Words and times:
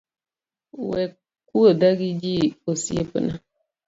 We 0.89 1.01
kuodha 1.47 1.89
gi 1.99 2.09
ji 2.21 2.35
osiepna 2.69 3.33